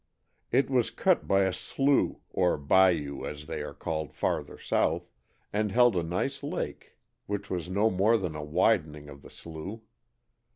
It 0.51 0.67
was 0.67 0.89
cut 0.89 1.27
by 1.27 1.43
a 1.43 1.53
slough 1.53 2.15
(or 2.31 2.57
bayou, 2.57 3.23
as 3.23 3.45
they 3.45 3.61
are 3.61 3.75
called 3.75 4.13
farther 4.15 4.57
south) 4.57 5.11
and 5.53 5.71
held 5.71 5.95
a 5.95 6.01
rice 6.01 6.41
lake 6.41 6.97
which 7.27 7.51
was 7.51 7.69
no 7.69 7.91
more 7.91 8.17
than 8.17 8.33
a 8.33 8.43
widening 8.43 9.09
of 9.09 9.21
the 9.21 9.29
slough. 9.29 9.81